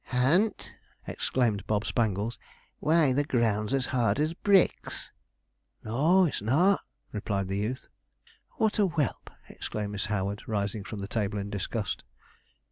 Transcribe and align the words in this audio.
'Hunt!' 0.05 0.73
exclaimed 1.05 1.67
Bob 1.67 1.85
Spangles; 1.85 2.39
'why, 2.79 3.13
the 3.13 3.23
ground's 3.23 3.71
as 3.71 3.85
hard 3.85 4.19
as 4.19 4.33
bricks.' 4.33 5.11
'N 5.85 5.91
o 5.91 6.23
a, 6.25 6.27
it's 6.27 6.41
not,' 6.41 6.81
replied 7.11 7.47
the 7.49 7.57
youth. 7.59 7.87
'What 8.57 8.79
a 8.79 8.87
whelp!' 8.87 9.29
exclaimed 9.47 9.91
Miss 9.91 10.05
Howard, 10.07 10.41
rising 10.47 10.83
from 10.83 11.01
the 11.01 11.07
table 11.07 11.37
in 11.37 11.51
disgust. 11.51 12.03